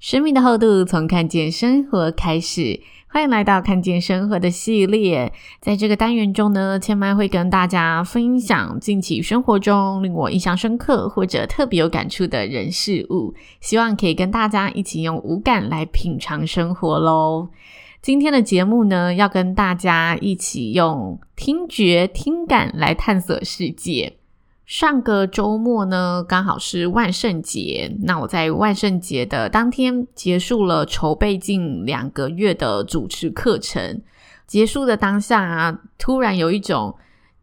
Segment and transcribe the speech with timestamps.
[0.00, 5.30] 生命的厚度从看见生活开始，欢迎来到看见生活的系列。
[5.60, 17.50] 在这个单元中呢，千麦会跟大家分享近期生活中令我印象深刻或者特别有感触的人事物，希望可以跟大家一起用五感来品尝生活喽。
[18.00, 24.19] 今天的节目呢，要跟大家一起用听觉、听感来探索世界。
[24.70, 27.92] 上个周末呢，刚好是万圣节。
[28.04, 34.00] 那我在万圣节的当天结束了筹备近两个月的主持课程。
[34.46, 36.94] 结束的当下，突然有一种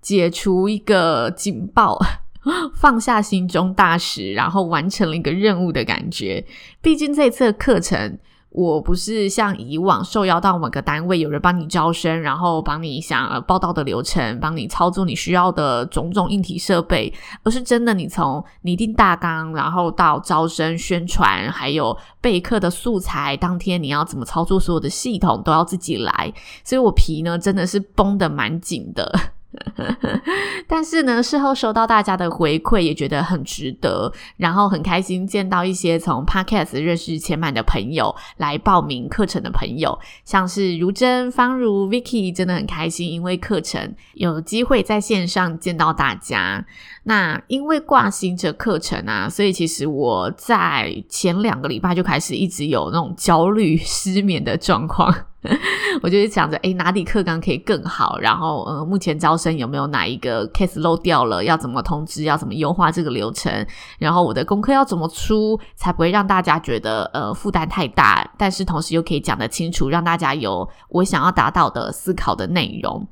[0.01, 1.99] 解除一个警报，
[2.73, 6.45] 放下心中大石，然后完成了一个任务的感觉。
[6.81, 8.17] 毕竟这次的课程。
[8.57, 26.33] 我不是像以往受邀到某个单位，有人帮你招生，然后帮你想呃报道的流程，帮你操作你需要的种种硬体设备，而是真的你从拟定大纲，然后到招生宣传，还有备课的素材，当天你要怎么操作所有的系统都要自己来，
[26.63, 29.36] 所以我皮呢真的是绷得蛮紧的。
[30.67, 46.65] 但是呢，事后收到大家的回馈，也觉得很值得，然后很开心见到一些从 Podcast 认识前满的朋友来报名课程的朋友，像是如真、方如、Vicky，真的很开心，因为课程有机会在线上见到大家。
[47.03, 55.13] 那因为挂心着课程啊，所以其实我在前两个礼拜就开始一直有那种焦虑、 失眠的状况。
[56.01, 58.17] 我就是想着，哎，哪里课纲可以更好？
[58.19, 61.43] 然后，呃，目前招生有没有哪一个 case 漏掉了？
[61.43, 62.23] 要怎么通知？
[62.23, 63.65] 要怎么优化这个流程？
[63.99, 68.29] 然后，我的功课要怎么出，才不会让大家觉得呃负担太大？
[68.37, 73.07] 但是同时又可以讲得清楚，让大家有我想要达到的思考的内容。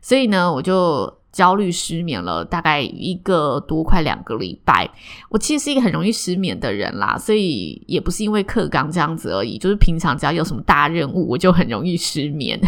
[0.00, 1.19] 所以呢，我就。
[1.32, 4.90] 焦虑失眠了大概一个多快两个礼拜，
[5.28, 12.60] 我其实是一个很容易失眠的人啦，所以也不是因为课纲这样子而已，就是平常只要有什么大任务，我就很容易失眠。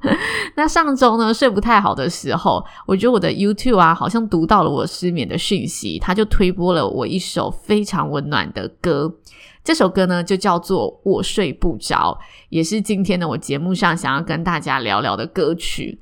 [0.56, 9.14] 那上周呢，睡不太好的时候，我觉得我的 YouTube 啊，好像读到了我失眠的讯息，它就推播了我一首非常温暖的歌，
[9.62, 12.18] 这首歌呢就叫做《我睡不着》，
[12.48, 16.00] 也是今天呢我节目上想要跟大家聊聊的歌曲。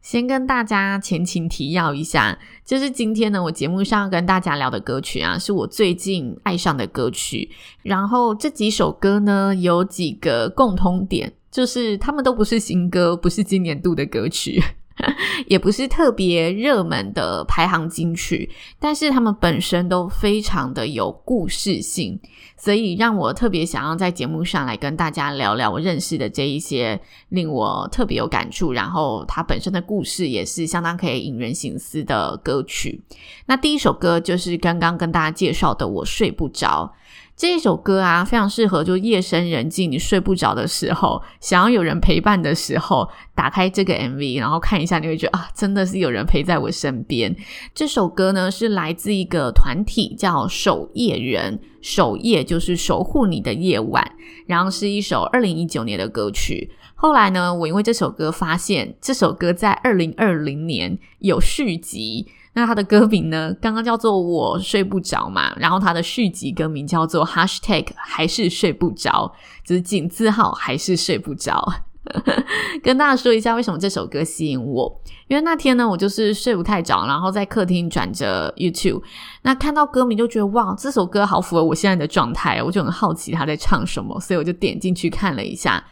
[0.00, 7.50] 先跟大家前情提要一下，就是今天呢，我节目上跟大家聊的歌曲啊，是我最近爱上的歌曲。
[7.82, 14.62] 然后这几首歌呢，有几个共通点，就是它们都不是新歌，不是今年度的歌曲。
[15.46, 22.18] 也不是特别热门的排行金曲，但是他们本身都非常的有故事性，
[22.56, 27.00] 所以让我特别想要在节目上来跟大家聊聊我认识的这一些
[27.30, 33.02] 令我特别有感触，然后它本身的故事也是相当可以引人省思的歌曲。
[33.46, 36.92] 那第一首歌就是刚刚跟大家介绍的《我睡不着》。
[37.40, 47.34] 这首歌啊，非常适合就夜深人静，你睡不着的时候，想要有人陪伴的时候，打开这个 MV，然后看一下，你会觉得啊，真的是有人陪在我身边。
[47.74, 54.06] 这首歌呢，是来自一个团体叫守夜人，守夜就是守护你的夜晚，
[54.46, 56.70] 然后是一首二零一九年的歌曲。
[56.94, 62.26] 后来呢，我因为这首歌发现，这首歌在二零二零年有续集。
[62.52, 63.54] 那他的歌名呢？
[63.60, 69.32] 刚刚叫做我睡不着嘛，然后他的续集歌名叫做 Hashtag 还是睡不着，
[69.64, 71.72] 就是井字号还是睡不着。
[72.82, 79.00] 跟大家说一下为什么这首歌吸引我，因为那天呢，我就是睡不太着，然后在客厅转着 YouTube，
[79.42, 85.84] 那看到歌名就觉得哇，这首歌好符合我现在的状态，我就很好奇他在唱什么，所以我就点进去看了一下。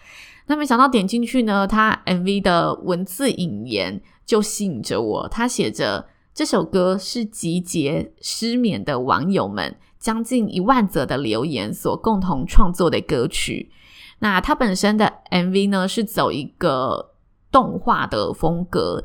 [0.47, 6.05] 那没想到点进去呢，他 MV 的文字引言就吸引着我，他写着。
[6.39, 13.73] 这首歌是集结失眠的网友们将近一万则的留言所共同创作的歌曲。
[14.21, 17.11] 那它本身的 MV 呢，是走一个
[17.51, 19.03] 动画的风格，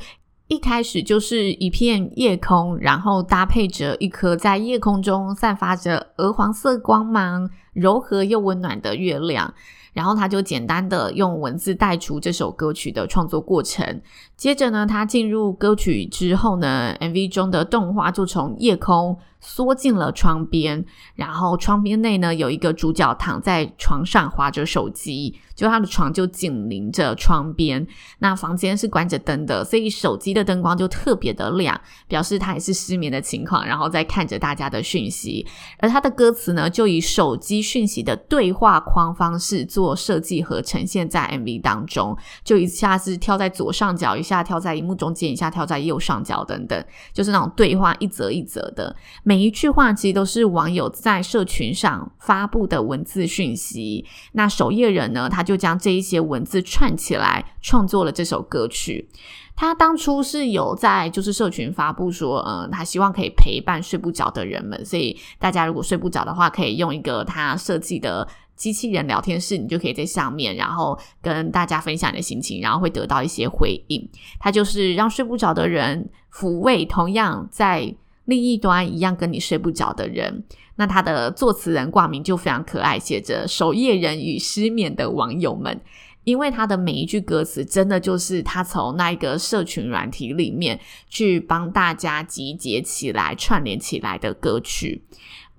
[0.48, 9.52] 一开始就是一片夜空，然后搭配着一颗在夜空中散发着鹅黄色光芒、柔和又温暖的月亮。
[9.94, 14.02] 然后他就简单的用文字带出这首歌曲的创作过程。
[14.36, 20.84] 接着呢，他进入歌曲之后呢，MV 中的动画就从夜空缩进了窗边，
[21.16, 27.86] 然后窗边内呢有一个主角躺在床上划着手机，就他的床就紧邻着窗边。
[28.20, 35.46] 那房间是关着灯的，所以手机的灯光就特别的亮，表示他也是失眠的情况，然后在看着大家的讯息。
[35.80, 46.82] 而他的歌词呢，就以手机讯息的对话框方式做设计和呈现在 MV 当中，就一下子跳在左上角，一下跳在荧幕中间，一下跳在右上角等等，
[47.12, 48.96] 就是那种对话一则一则的。
[49.24, 59.10] 每每一句话其实都是网友在社群上发布的文字讯息，那守夜人呢，他就将这一些文字串起来，创作了这首歌曲。
[59.56, 74.08] 他当初是有在就是社群发布说，嗯，他希望可以陪伴睡不着的人们，所以大家如果睡不着的话，可以用一个他设计的机器人聊天室，你就可以在上面，然后跟大家分享你的心情，然后会得到一些回应。
[74.40, 77.96] 他就是让睡不着的人抚慰同样在。
[78.26, 80.44] 另一端一样跟你睡不着的人，
[80.76, 85.82] 那他的作词人挂名就非常可爱，写着“守夜人与失眠的网友们”，
[86.24, 90.80] 因为他的每一句歌词真的就是他从那一个社群软体里面
[91.10, 95.04] 去帮大家集结起来、串联起来的歌曲。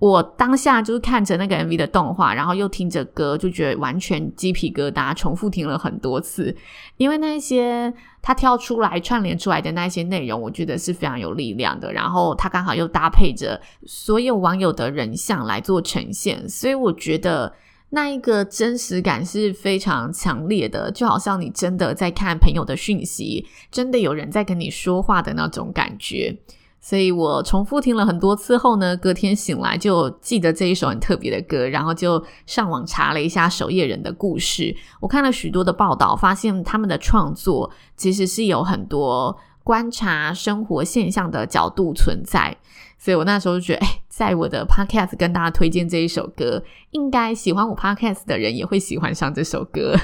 [0.05, 6.55] 我当下就是看着那个 MV 的动画，然后又听着歌，就觉得完全鸡皮疙瘩，重复听了很多次。
[6.97, 7.91] 因为那些
[8.21, 11.91] 他挑出来串联出来的那些内容，我觉得是非常有力量的。
[11.91, 17.51] 然后他刚好又搭配着所有网友的人像来做呈现，所以我觉得
[17.89, 26.37] 那一个真实感是非常强烈的，就好像你真的在看朋友的讯息，真的有人在跟你说话的那种感觉。
[26.87, 34.75] 所以我重复听了很多次后呢，隔天醒来就记得这一首很特别的歌，然后就上网查了一下守夜人的故事。
[34.99, 42.55] 我看了许多的报道，发现他们的创作其实是有很多观察生活现象的角度存在。
[42.99, 49.95] 所以我那时候就觉得，哎，在我的 podcast 跟大家推荐这一首歌，应该喜欢我 podcast 的人也会喜欢上这首歌。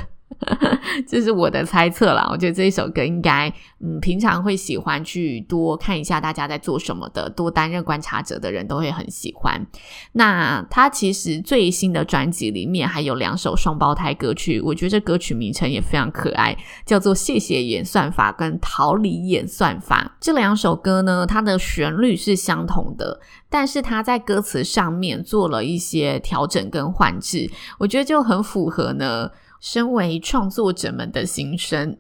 [1.08, 9.66] 这是我的猜测啦，我觉得这一首歌应该，嗯，平常会喜欢去多看一下大家在做什么的，多担任观察者的人都会很喜欢。
[10.14, 20.14] 那他其实最新的专辑里面还有两首双胞胎歌曲，我觉得这歌曲名称也非常可爱，叫做《谢谢演算法》跟《逃离演算法》。
[20.20, 27.50] 这两首歌呢，它的旋律是相同的，但是它在歌词上面做了一些调整跟换置，
[27.80, 29.30] 我觉得就很符合呢。
[29.62, 31.96] 身为创作者们的心声，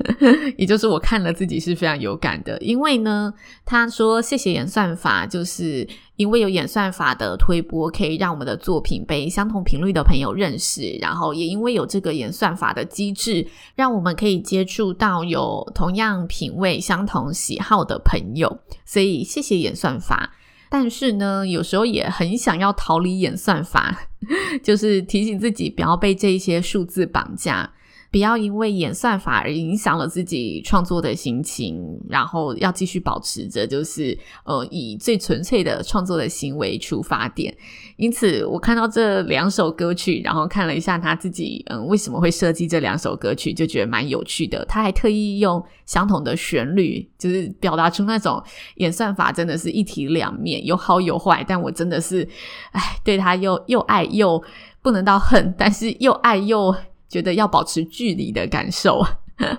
[0.58, 2.58] 也就是我看了自己是非常有感的。
[2.58, 3.32] 因为呢，
[3.64, 18.60] 他说谢谢演算法，就是因为有演算法的推播，可以让我们的作品被相同频率的朋友认识，然后也因为有这个演算法的机制，让我们可以接触到有同样品味、相同喜好的朋友。
[18.84, 20.34] 所以谢谢演算法。
[20.68, 24.08] 但是呢，有时候也很想要逃离演算法，
[24.62, 27.70] 就是提醒自己不要被这些数字绑架。
[28.10, 31.78] 不要因为演算法而影响了自己创作的心情，
[32.08, 37.54] 然后要继续保持着，就是呃，以最纯粹的创作的行为出发点。
[37.96, 44.64] 因此，我看到这两首歌曲，然后看了一下他自己，嗯，为什么会设计这两首歌曲，就觉得蛮有趣的。
[44.64, 48.42] 他还特意用相同的旋律，就是表达出那种
[48.76, 51.44] 演算法真的是一体两面，有好有坏。
[51.46, 52.26] 但我真的是，
[52.72, 54.42] 哎，对他又又爱又
[54.80, 56.74] 不能到恨，但是又爱又。
[57.08, 59.02] 觉得要保持距离的感受，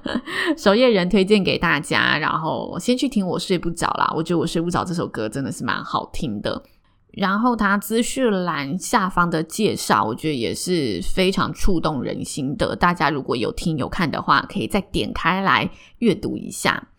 [0.57, 4.11] 守夜人推荐给大家，然后先去听我睡不着啦。
[4.15, 6.63] 我觉得我睡不着这首歌真的是蛮好听的。
[7.11, 12.75] 然后他资讯栏下方的介绍，我觉得也是非常触动人心的。
[12.75, 16.89] 大家如果有听有看的话，可以再点开来阅读一下。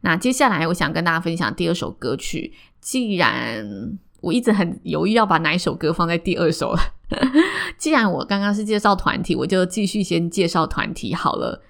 [0.00, 2.54] 那接下来我想跟大家分享第二首歌曲。
[2.80, 6.74] 既然我一直很犹豫要把哪一首歌放在第二首。
[7.78, 11.62] 既然我刚刚是介绍团体，我就继续先介绍团体好了。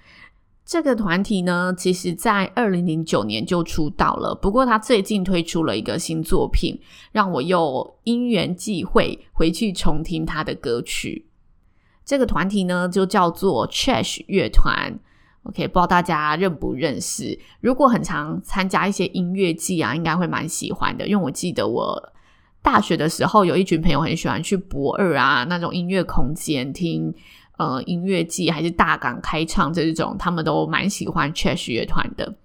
[0.65, 6.79] 这个团体呢，其实在二零零九年就出道了，不过他最近推出了一个新作品，
[7.11, 11.25] 让我又因缘际会回去重听他的歌曲。
[12.05, 14.99] 这个团体呢，就叫做 Trash 乐团。
[15.43, 17.39] OK，不知道大家认不认识？
[17.61, 22.13] 如果很常参加一些音乐季啊，应该会蛮喜欢的，因为我记得我。
[22.61, 27.13] 大学的时候，有一群朋友很喜欢去博二啊那种音乐空间听
[27.57, 32.35] 呃音乐季，还是大港开唱这种，他们都蛮喜欢 Trash 乐团的。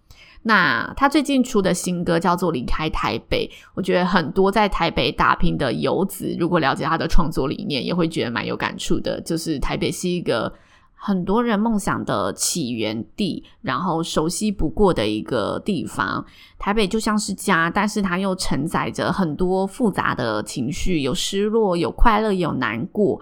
[0.47, 9.19] 那他最近出的新歌叫做《离开台北》，我觉得很多在台北打拼的游子，如果了解他的创作理念，也会觉得蛮有感触的。
[9.23, 10.53] 就是台北是一个
[10.97, 16.25] 很多人梦想的起源地，然后熟悉不过的一个地方。
[16.59, 23.21] 台北就像是家，但是它又承载着很多复杂的情绪，有失落，有快乐，有难过。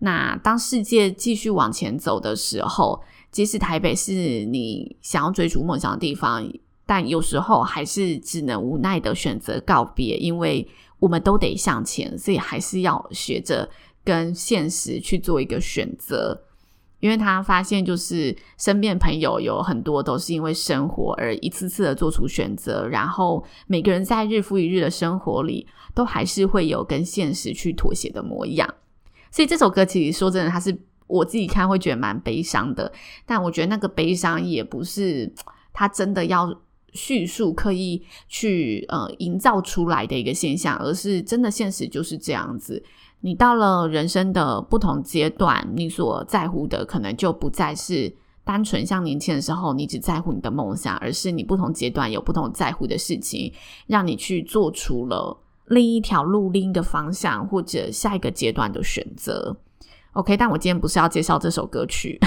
[0.00, 3.00] 那当世界继续往前走的时候，
[3.30, 6.44] 即使台北是你想要追逐梦想的地方，
[6.84, 10.66] 但有时候还是只能无奈的选择告别，因为
[10.98, 13.68] 我们都得向前，所以还是要学着
[14.02, 16.42] 跟现实去做一个选择。
[17.00, 28.74] 因为他发现，就是身边朋友有很多都是因为生活而一次次的做出选择，然后每个人在日复一日的生活里，都还是会有跟现实去妥协的模样。
[29.30, 30.78] 所以这首歌其实说真的，它是。
[31.10, 32.92] 我自己看会觉得蛮悲伤的，
[33.26, 35.28] 但我觉得那个悲伤也不是
[35.72, 36.56] 他真的要
[36.92, 42.80] 叙述、刻意去呃营造出来的一个现象，而是真的现实就是这样子。
[43.22, 53.52] 你到了人生的不同阶段，你所在乎的可能就不再是单纯像年轻的时候，你只在乎你的梦想，而是你不同阶段有不同在乎的事情，
[53.86, 59.56] 让你去做出了另一条路、另一个方向或者下一个阶段的选择。
[60.12, 62.18] OK，但我今天不是要介绍这首歌曲，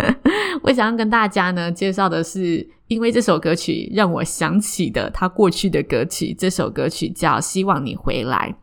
[0.64, 8.54] 我想要跟大家呢介绍的是，因为这首歌曲让我想起的他过去的歌曲，这首歌曲叫《希望你回来》。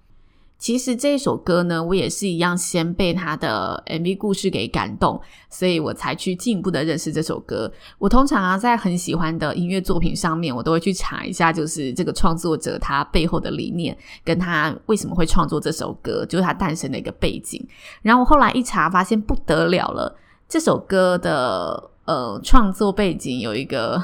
[0.60, 7.72] 其实这一首歌呢，我也是一样，先被他的 MV 故事给感动，所以我才去进一步的认识这首歌。
[7.98, 17.66] 我通常啊，在很喜欢的音乐作品上面，我都会去查一下，就是这个创作者他背后的理念，跟他为什么会创作这首歌，就是他诞生的一个背景。
[18.02, 20.14] 然后我后来一查，发现不得了了，
[20.50, 24.04] 这首歌的呃创作背景有一个。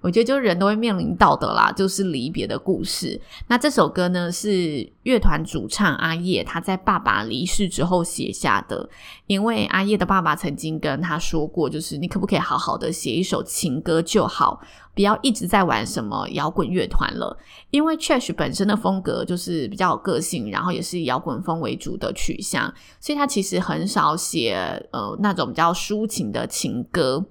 [0.00, 3.20] 我觉得就是人都会面临到的啦，就是离别的故事。
[3.48, 8.88] 那这首歌呢，是乐团主唱阿叶他在爸爸离世之后写下的。
[9.26, 14.60] 因为阿叶的爸爸曾经跟他说过，就是你可不可以好好的写一首情歌就好，
[14.94, 17.36] 不要一直在玩什么摇滚乐团了。
[17.70, 24.54] 因为 Trash 本身的风格就是比较有个性，然后也是以摇滚风为主的取向，所以他其实很少写
[24.92, 27.24] 呃那种比较抒情的情歌。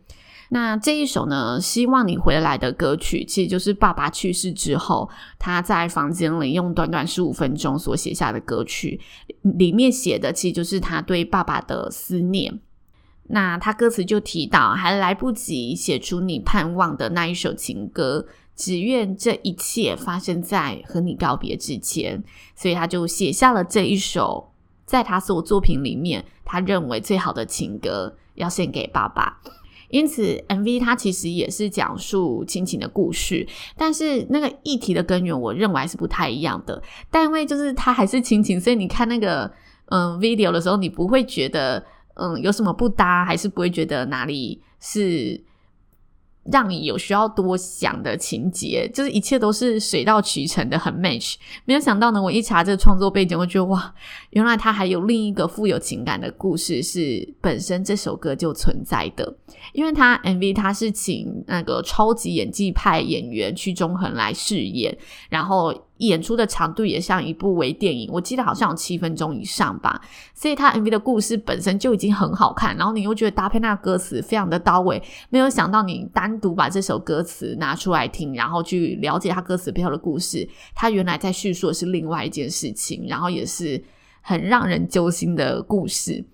[0.52, 9.00] 那这一首呢，希望你回来的歌曲，其实就是爸爸去世之后，他在房间里用短短十五分钟所写下的歌曲，
[9.44, 12.60] 里面写的其实就是他对爸爸的思念。
[13.32, 18.26] 那他歌词就提到，还来不及写出你盼望的那一首情歌，
[18.56, 22.24] 只愿这一切发生在和你告别之前。
[22.56, 24.52] 所以他就写下了这一首，
[24.84, 29.40] 在他所有作品里面，他认为最好的情歌，要献给爸爸。
[29.90, 36.82] 因此，MV 它其实也是讲述亲情的故事，但是那个议题的根源，我认为还是不太一样的。
[37.12, 39.52] 但因为就是它还是亲情，所以你看那个
[39.88, 41.84] 嗯 video 的时候，你不会觉得
[42.16, 45.44] 嗯有什么不搭，还是不会觉得哪里是。
[46.52, 51.36] 让你有需要多想的情节，就是一切都是水到渠成的，很 match。
[51.66, 53.94] 没有想到呢，我一查这个创作背景，我觉得哇，
[54.32, 59.36] 原来他还有另一个富有情感的故事，是本身这首歌就存在的。
[59.74, 64.98] 因为他 MV 他是请那个超级演技派演员屈中恒来饰演，
[65.30, 65.74] 然后。
[66.00, 70.02] 演出的长度也像一部微电影，我记得好像有七分钟以上吧。
[70.34, 75.02] 所以他 MV 的故事本身就已经很好看，然后你又觉得搭配那个歌词非常的到位。
[75.30, 83.84] 没有想到你单独把这首歌词拿出来听，然后去了解他歌词背后的故事，他原来在叙述的是另外一件事情，然后也是
[84.22, 86.26] 很让人揪心的故事。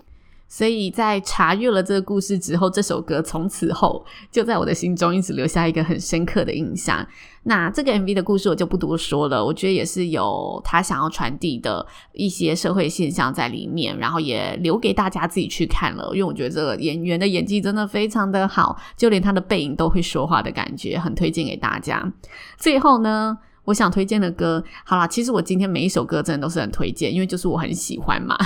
[0.47, 7.05] 所以在查阅了这个故事之后，这首歌从此后就在我的心中一直留下一个很深刻的印象。
[7.43, 16.09] 那这个 MV 的故事我就不多说了，我觉得也是有他想要传递的一些社会现象在里面，然后也留给大家自己去看了。
[16.13, 22.11] 因为我觉得这个演员的演技真的非常的好，就连他的背影都会说话的感觉，很推荐给大家。
[22.57, 28.37] 最后呢，我想推荐的歌，好啦，其实我今天每一首歌真的都是很推荐，因为就是我很喜欢嘛。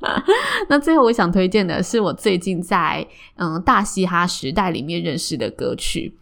[0.68, 6.14] 那最后我想推荐的是我最近在嗯大嘻哈时代里面认识的歌曲。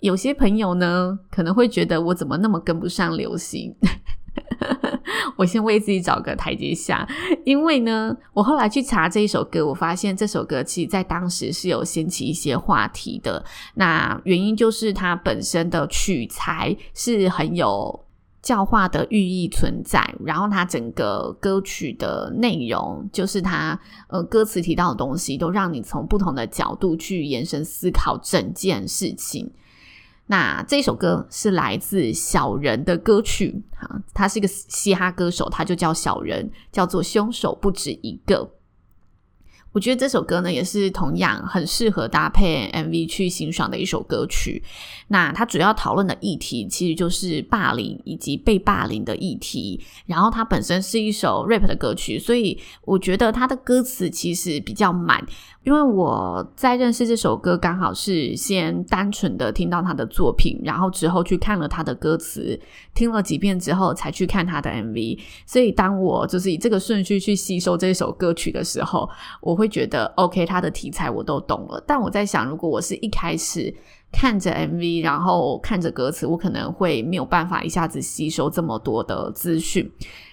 [0.00, 3.74] 有些朋友呢可能会觉得我怎么那么跟不上流行，
[5.36, 7.08] 我先为自己找个台阶下，
[7.44, 13.44] 因为呢我后来去查这一首歌，我发现这首歌其实在当时是有掀起一些话题的。
[13.74, 18.04] 那原因就是它本身的取材是很有。
[18.44, 29.50] 教化的寓意存在，然后它整个歌曲的内容，就是它呃歌词提到的东西，都让你从不同的角度去延伸思考整件事情。
[30.26, 38.50] 那这首歌是来自小人的歌曲，哈，他是一个嘻哈歌手，他就叫小人，叫做凶手不止一个。
[39.74, 44.62] 我觉得这首歌呢，也是同样很适合搭配 MV 去欣赏的一首歌曲。
[45.08, 49.84] 那它主要讨论的议题其实就是霸凌以及被霸凌的议题。
[50.06, 55.26] 然后它本身是一首 rap 的歌曲，所以我觉得它的歌词其实比较满。
[55.64, 62.60] 因为我在认识这首歌，刚好是先单纯的听到他的作品，然后之后去看了他的歌词，
[62.94, 65.18] 听了几遍之后才去看他的 MV。
[65.46, 69.08] 所以当我就是以这个顺序去吸收这首歌曲的时候，
[69.40, 71.82] 我会会觉得 OK，他的题材我都懂了。
[71.86, 73.74] 但我在想，如果我是一开始
[74.12, 79.90] 看着 MV，然后看着歌词，我可能会没有办法一下子吸收这么多的资讯。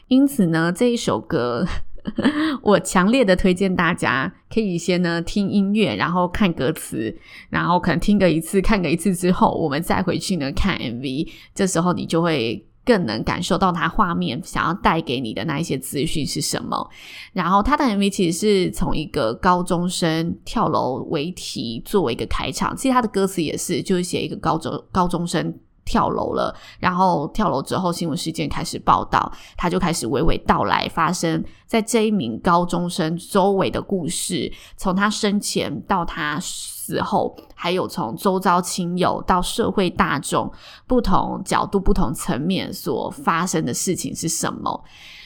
[0.09, 1.65] 因此呢，这一首歌。
[2.63, 7.15] 我强烈的推荐大家可以先呢听音乐，然后看歌词，
[7.51, 11.29] 然后可能听个一次、看个一次之后，我们再回去呢看 MV。
[11.53, 16.89] 这时候你就会更能感受到他画面想要带给你的那一些资讯是什么。
[17.31, 25.57] 然后他的 MV 其实是从一个高中生跳楼为题作为一个开场，其实他的歌词也是就是写一个高中高中生。
[25.85, 40.51] 跳楼了，然后跳楼之后，新闻事件开始报道，他就开始娓娓道来发生在这一名高中生周围的故事，从他生前到他死后，还有从周遭亲友到社会大众
[40.87, 44.83] 不同角度、不同层面所发生的事情是什么。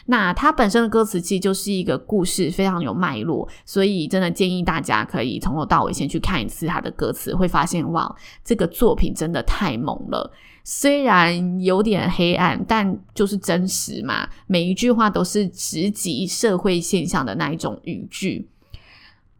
[0.08, 10.32] 那它本身的歌词其实就是一个故事，非常有脉络，所以真的建议大家可以从头到尾先去看一次它的歌词，会发现哇，这个作品真的太猛了。
[10.64, 18.48] 虽然有点黑暗，但就是真实嘛，每一句话都是直击社会现象的那一种语句。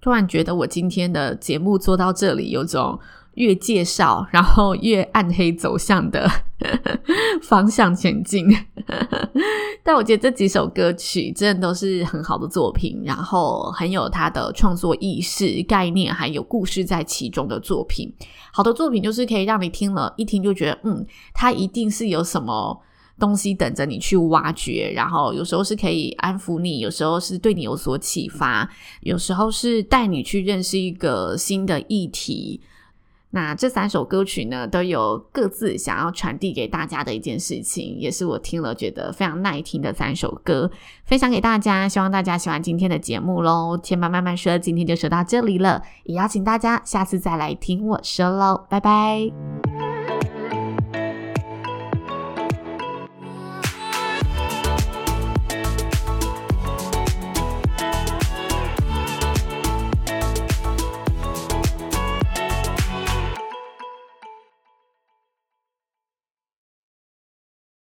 [0.02, 3.00] 突然觉得我今天的节目做到这里，有种。
[3.36, 6.30] 越介绍，然后越暗黑走向的
[7.44, 8.46] 方向前进。
[9.84, 18.12] 但我觉得这几首歌曲真的都是很好的作品，然后很有它的创作意识、概念，还有故事在其中的作品。
[18.52, 22.82] 好的作品就是可以让你听了一听就觉得，嗯，它一定是有什么
[23.20, 24.92] 东西等着你去挖掘。
[24.96, 28.68] 然后有时候是可以安抚你，有时候是对你有所启发，
[29.02, 32.62] 有时候是带你去认识一个新的议题。
[33.36, 40.72] 那这三首歌曲呢，都有各自想要传递给大家的一件事情，也是我听了觉得非常耐听的三首歌，
[41.04, 41.90] 分享给大家。
[41.90, 43.78] 希望大家喜欢今天的节目喽。
[43.84, 49.85] 千妈慢慢说，今天就说到这里了，也邀请大家下次再来听我说喽，拜拜。